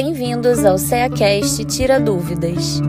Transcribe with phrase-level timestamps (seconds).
[0.00, 2.80] Bem-vindos ao CEACast Tira Dúvidas.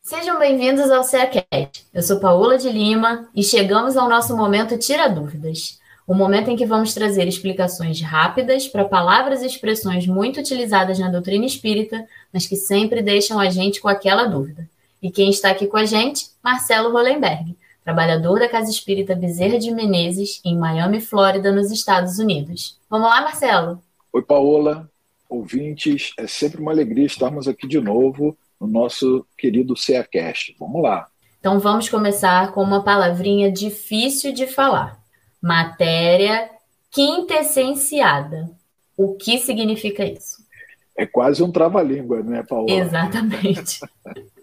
[0.00, 1.84] Sejam bem-vindos ao CEACast.
[1.92, 5.78] Eu sou Paola de Lima e chegamos ao nosso momento Tira Dúvidas.
[6.06, 11.10] O momento em que vamos trazer explicações rápidas para palavras e expressões muito utilizadas na
[11.10, 12.02] doutrina espírita,
[12.32, 14.66] mas que sempre deixam a gente com aquela dúvida.
[15.02, 16.30] E quem está aqui com a gente?
[16.42, 17.57] Marcelo Hollenberg
[17.88, 22.78] trabalhador da Casa Espírita Bezerra de Menezes, em Miami, Flórida, nos Estados Unidos.
[22.90, 23.82] Vamos lá, Marcelo?
[24.12, 24.90] Oi, Paola,
[25.26, 30.54] ouvintes, é sempre uma alegria estarmos aqui de novo no nosso querido CEACast.
[30.60, 31.06] Vamos lá.
[31.40, 35.00] Então vamos começar com uma palavrinha difícil de falar.
[35.40, 36.50] Matéria
[36.90, 38.50] quintessenciada.
[38.98, 40.46] O que significa isso?
[40.94, 42.70] É quase um trava-língua, né, Paola?
[42.70, 43.80] Exatamente.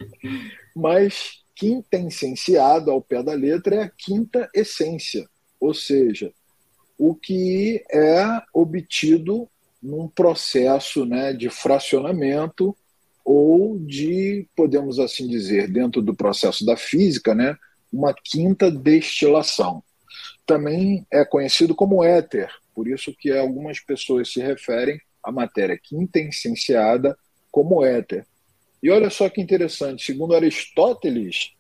[0.76, 5.28] Mas quintessenciado ao pé da letra é a quinta essência,
[5.60, 6.32] ou seja,
[6.98, 9.50] o que é obtido
[9.82, 12.76] num processo né, de fracionamento
[13.24, 17.58] ou de, podemos assim dizer, dentro do processo da física, né,
[17.92, 19.84] uma quinta destilação.
[20.46, 27.18] Também é conhecido como éter, por isso que algumas pessoas se referem à matéria quintessenciada
[27.52, 28.26] como éter.
[28.86, 31.56] E olha só que interessante, segundo Aristóteles,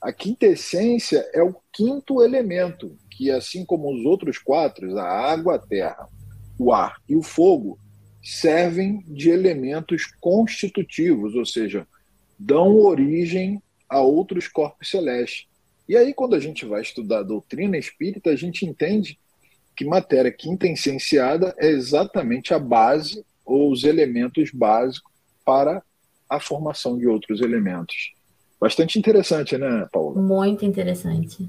[0.00, 5.58] a quintessência é o quinto elemento, que assim como os outros quatro, a água, a
[5.58, 6.08] terra,
[6.56, 7.80] o ar e o fogo,
[8.22, 11.84] servem de elementos constitutivos, ou seja,
[12.38, 15.48] dão origem a outros corpos celestes.
[15.88, 19.18] E aí, quando a gente vai estudar a doutrina espírita, a gente entende
[19.74, 25.10] que matéria quintessenciada é exatamente a base ou os elementos básicos
[25.44, 25.82] para
[26.36, 28.14] a formação de outros elementos.
[28.60, 30.20] Bastante interessante, né, Paula?
[30.20, 31.48] Muito interessante.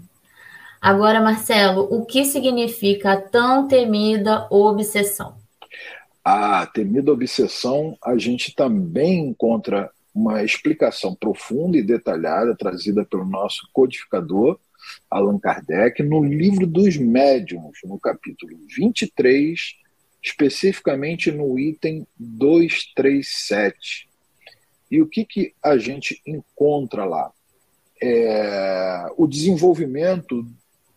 [0.82, 5.38] Agora, Marcelo, o que significa a tão temida obsessão?
[6.26, 13.68] A temida obsessão, a gente também encontra uma explicação profunda e detalhada trazida pelo nosso
[13.72, 14.60] codificador,
[15.10, 19.76] Allan Kardec, no livro dos médiuns, no capítulo 23,
[20.22, 24.12] especificamente no item 237.
[24.94, 27.32] E o que, que a gente encontra lá?
[28.00, 30.46] É, o desenvolvimento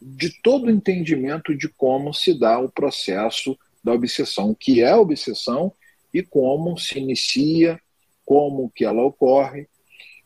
[0.03, 4.91] de todo o entendimento de como se dá o processo da obsessão, o que é
[4.91, 5.73] a obsessão
[6.13, 7.81] e como se inicia,
[8.23, 9.67] como que ela ocorre.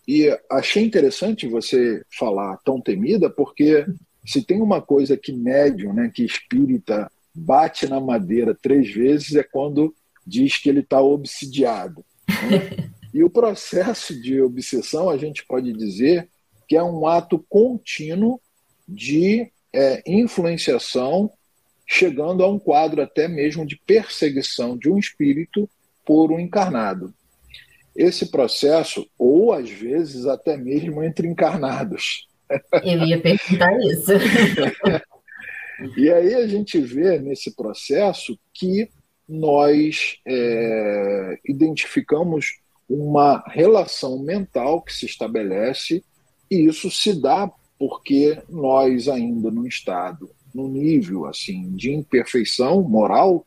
[0.08, 3.86] E achei interessante você falar tão temida, porque
[4.26, 9.44] se tem uma coisa que médium, né, que espírita bate na madeira três vezes, é
[9.44, 9.94] quando
[10.26, 12.04] diz que ele está obsidiado.
[12.26, 12.90] Né?
[13.12, 16.28] E o processo de obsessão, a gente pode dizer
[16.68, 18.40] que é um ato contínuo
[18.88, 21.30] de é, influenciação,
[21.86, 25.68] chegando a um quadro até mesmo de perseguição de um espírito
[26.04, 27.12] por um encarnado.
[27.96, 32.28] Esse processo, ou às vezes até mesmo entre encarnados.
[32.84, 34.12] Eu ia perguntar isso.
[35.96, 38.88] e aí a gente vê nesse processo que
[39.28, 42.60] nós é, identificamos
[42.90, 46.02] uma relação mental que se estabelece,
[46.50, 53.46] e isso se dá porque nós ainda no estado, no nível assim de imperfeição moral,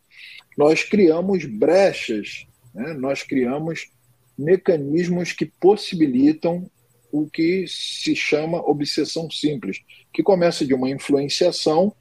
[0.57, 2.93] nós criamos brechas, né?
[2.93, 3.91] nós criamos
[4.37, 6.69] mecanismos que possibilitam
[7.11, 9.81] o que se chama obsessão simples,
[10.13, 11.93] que começa de uma influenciação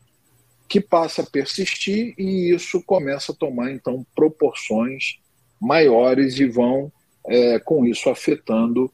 [0.68, 5.18] que passa a persistir e isso começa a tomar então proporções
[5.60, 6.90] maiores e vão
[7.28, 8.92] é, com isso afetando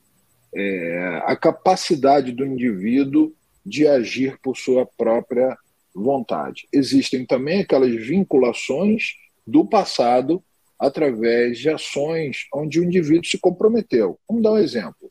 [0.55, 3.33] é, a capacidade do indivíduo
[3.65, 5.57] de agir por sua própria
[5.95, 6.69] vontade.
[6.73, 9.15] Existem também aquelas vinculações
[9.47, 10.43] do passado
[10.79, 14.19] através de ações onde o indivíduo se comprometeu.
[14.29, 15.11] Vamos dar um exemplo.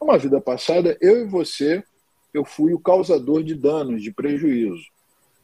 [0.00, 1.82] Uma vida passada, eu e você,
[2.32, 4.84] eu fui o causador de danos, de prejuízo.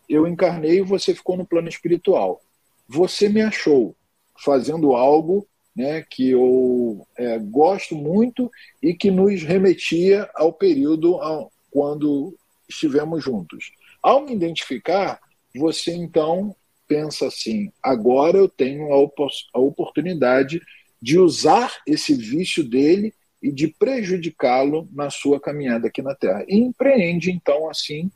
[0.08, 2.40] Eu encarnei e você ficou no plano espiritual.
[2.88, 3.96] Você me achou
[4.44, 8.50] fazendo algo né, que eu é, gosto muito
[8.82, 12.36] e que nos remetia ao período ao, quando
[12.68, 13.72] estivemos juntos.
[14.02, 15.20] Ao me identificar,
[15.54, 16.54] você então
[16.86, 20.62] pensa assim: agora eu tenho a, a oportunidade
[21.02, 23.12] de usar esse vício dele
[23.42, 26.44] e de prejudicá-lo na sua caminhada aqui na Terra.
[26.48, 28.10] E empreende então assim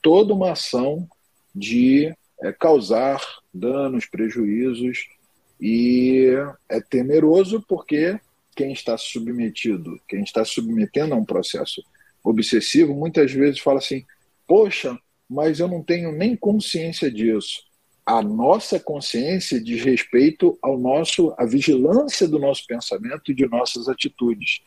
[0.00, 1.08] toda uma ação
[1.54, 3.20] de é, causar
[3.54, 5.06] danos, prejuízos
[5.64, 6.26] e
[6.68, 8.18] é temeroso porque
[8.56, 11.80] quem está submetido, quem está submetendo a um processo
[12.24, 14.04] obsessivo, muitas vezes fala assim:
[14.44, 14.98] poxa,
[15.30, 17.62] mas eu não tenho nem consciência disso.
[18.04, 23.88] A nossa consciência diz respeito ao nosso, à vigilância do nosso pensamento e de nossas
[23.88, 24.62] atitudes,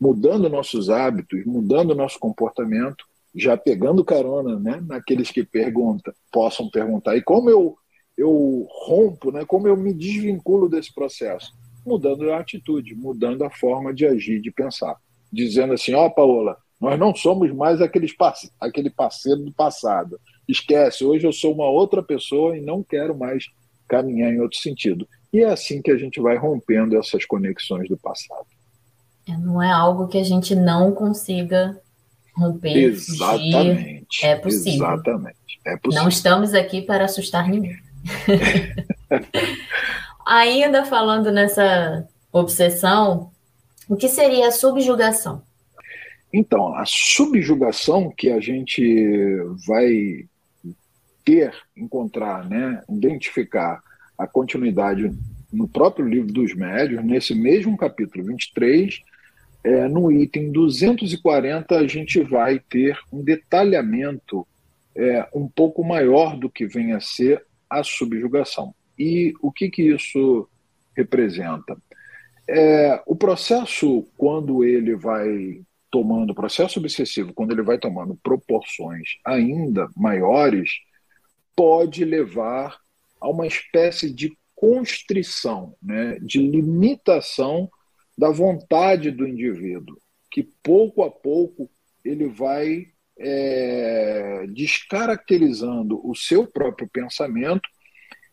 [0.00, 7.16] mudando nossos hábitos, mudando nosso comportamento, já pegando carona, né, naqueles que perguntam, possam perguntar.
[7.16, 7.78] E como eu
[8.20, 11.52] eu rompo, né, como eu me desvinculo desse processo?
[11.86, 14.96] Mudando a atitude, mudando a forma de agir, de pensar.
[15.32, 18.14] Dizendo assim: Ó, oh, Paola, nós não somos mais aqueles,
[18.60, 20.20] aquele parceiro do passado.
[20.46, 23.46] Esquece, hoje eu sou uma outra pessoa e não quero mais
[23.88, 25.08] caminhar em outro sentido.
[25.32, 28.46] E é assim que a gente vai rompendo essas conexões do passado.
[29.26, 31.80] É, não é algo que a gente não consiga
[32.36, 32.76] romper.
[32.76, 34.06] Exatamente.
[34.06, 34.26] Fugir.
[34.26, 34.72] É possível.
[34.74, 35.60] Exatamente.
[35.64, 36.02] É possível.
[36.02, 37.78] Não estamos aqui para assustar ninguém.
[40.26, 43.30] Ainda falando nessa obsessão,
[43.88, 45.42] o que seria a subjugação?
[46.32, 49.36] Então, a subjugação que a gente
[49.66, 50.24] vai
[51.24, 53.82] ter, encontrar, né, identificar
[54.16, 55.12] a continuidade
[55.52, 59.00] no próprio livro dos médios, nesse mesmo capítulo 23,
[59.64, 64.46] é, no item 240, a gente vai ter um detalhamento
[64.94, 68.74] é, um pouco maior do que vem a ser a subjugação.
[68.98, 70.48] E o que, que isso
[70.96, 71.80] representa?
[72.48, 79.18] É, o processo, quando ele vai tomando, o processo obsessivo, quando ele vai tomando proporções
[79.24, 80.70] ainda maiores,
[81.54, 82.76] pode levar
[83.20, 87.70] a uma espécie de constrição, né, de limitação
[88.16, 89.96] da vontade do indivíduo,
[90.30, 91.70] que pouco a pouco
[92.04, 92.86] ele vai
[93.20, 97.68] é, descaracterizando o seu próprio pensamento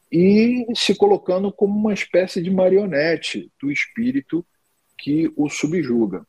[0.09, 4.45] e se colocando como uma espécie de marionete do espírito
[4.97, 6.25] que o subjuga.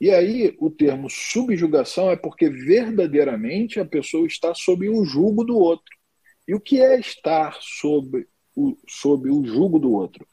[0.00, 5.56] E aí o termo subjugação é porque verdadeiramente a pessoa está sob o jugo do
[5.56, 5.96] outro.
[6.46, 10.26] E o que é estar sob o, sob o jugo do outro?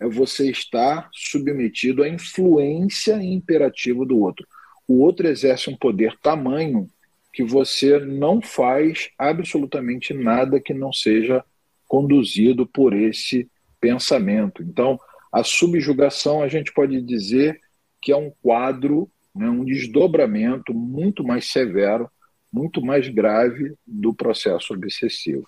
[0.00, 4.46] É você estar submetido à influência imperativa do outro.
[4.88, 6.88] O outro exerce um poder tamanho
[7.32, 11.44] que você não faz absolutamente nada que não seja
[11.86, 13.48] conduzido por esse
[13.80, 14.62] pensamento.
[14.62, 14.98] Então,
[15.32, 17.60] a subjugação a gente pode dizer
[18.00, 22.10] que é um quadro, né, um desdobramento muito mais severo,
[22.52, 25.46] muito mais grave do processo obsessivo.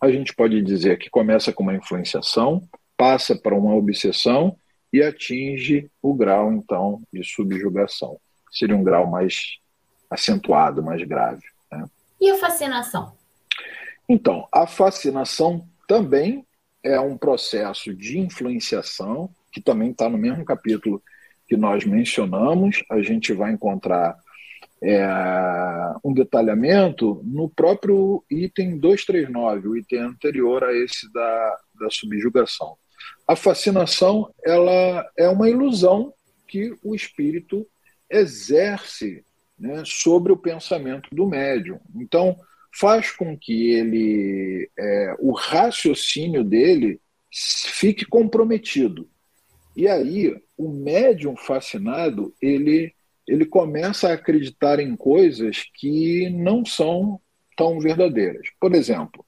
[0.00, 2.66] A gente pode dizer que começa com uma influenciação,
[2.96, 4.56] passa para uma obsessão
[4.92, 8.18] e atinge o grau, então, de subjugação.
[8.50, 9.58] Seria um grau mais
[10.10, 11.42] acentuado, mais grave.
[11.70, 11.84] Né?
[12.20, 13.12] E a fascinação?
[14.08, 16.46] Então, a fascinação também
[16.82, 21.02] é um processo de influenciação, que também está no mesmo capítulo
[21.48, 22.82] que nós mencionamos.
[22.90, 24.16] A gente vai encontrar
[24.82, 25.06] é,
[26.04, 32.76] um detalhamento no próprio item 239, o item anterior a esse da, da subjugação.
[33.26, 36.12] A fascinação ela é uma ilusão
[36.46, 37.66] que o espírito
[38.08, 39.24] exerce
[39.58, 41.80] né, sobre o pensamento do médium.
[41.94, 42.36] Então,
[42.78, 47.00] faz com que ele, é, o raciocínio dele
[47.30, 49.08] fique comprometido.
[49.74, 52.94] E aí, o médium fascinado, ele,
[53.26, 57.20] ele começa a acreditar em coisas que não são
[57.56, 58.48] tão verdadeiras.
[58.60, 59.24] Por exemplo,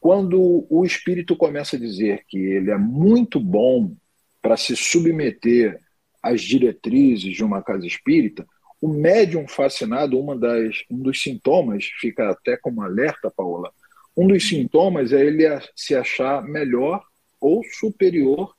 [0.00, 3.94] quando o espírito começa a dizer que ele é muito bom
[4.40, 5.78] para se submeter
[6.22, 8.46] às diretrizes de uma casa espírita,
[8.82, 13.70] o médium fascinado, uma das, um dos sintomas, fica até como alerta, Paola,
[14.16, 15.44] um dos sintomas é ele
[15.76, 17.00] se achar melhor
[17.40, 18.52] ou superior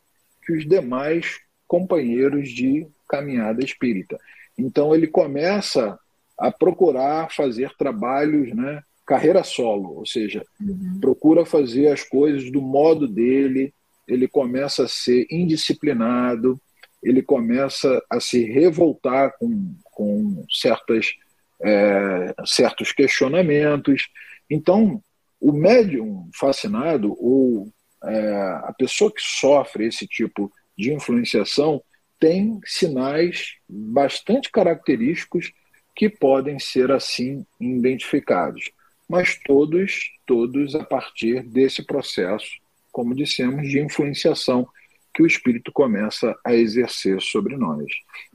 [0.45, 4.17] que os demais companheiros de caminhada espírita.
[4.57, 5.99] Então ele começa
[6.37, 10.99] a procurar fazer trabalhos, né, carreira solo, ou seja, uhum.
[11.01, 13.73] procura fazer as coisas do modo dele,
[14.07, 16.59] ele começa a ser indisciplinado,
[17.03, 21.13] ele começa a se revoltar com, com certas,
[21.62, 24.10] é, certos questionamentos.
[24.50, 25.03] Então,
[25.39, 27.69] o médium fascinado ou
[28.03, 28.31] é,
[28.63, 31.81] a pessoa que sofre esse tipo de influenciação
[32.19, 35.51] tem sinais bastante característicos
[35.95, 38.72] que podem ser assim identificados,
[39.07, 42.50] mas todos, todos a partir desse processo,
[42.91, 44.67] como dissemos, de influenciação
[45.13, 47.86] que o espírito começa a exercer sobre nós.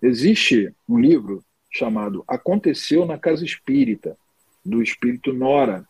[0.03, 4.17] Existe um livro chamado Aconteceu na Casa Espírita,
[4.65, 5.85] do espírito Nora,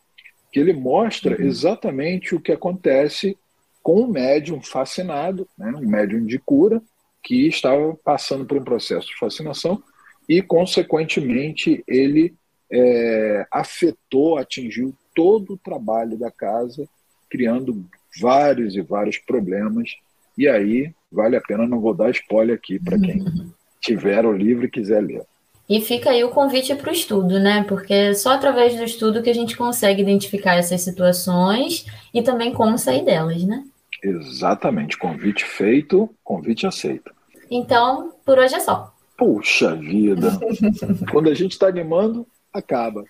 [0.51, 1.45] que ele mostra uhum.
[1.45, 3.37] exatamente o que acontece
[3.81, 6.81] com um médium fascinado, né, um médium de cura,
[7.23, 9.81] que estava passando por um processo de fascinação
[10.27, 12.33] e, consequentemente, ele
[12.71, 16.87] é, afetou, atingiu todo o trabalho da casa,
[17.29, 17.85] criando
[18.19, 19.95] vários e vários problemas.
[20.37, 23.23] E aí, vale a pena, não vou dar spoiler aqui para quem
[23.81, 25.23] tiver o livro e quiser ler.
[25.69, 27.63] E fica aí o convite para o estudo, né?
[27.67, 32.51] Porque é só através do estudo que a gente consegue identificar essas situações e também
[32.51, 33.63] como sair delas, né?
[34.03, 34.97] Exatamente.
[34.97, 37.11] Convite feito, convite aceito.
[37.51, 38.91] Então, por hoje é só.
[39.15, 40.39] Puxa vida!
[41.11, 43.03] Quando a gente está animando, acaba.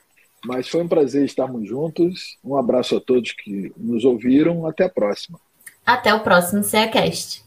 [0.46, 2.38] Mas foi um prazer estarmos juntos.
[2.44, 4.66] Um abraço a todos que nos ouviram.
[4.66, 5.40] Até a próxima.
[5.90, 7.44] Até o próximo CEACast.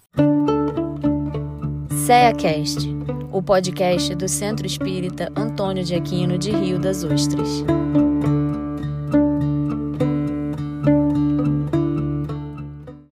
[2.05, 2.89] CEACast,
[3.31, 7.63] o podcast do Centro Espírita Antônio de Aquino de Rio das Ostras.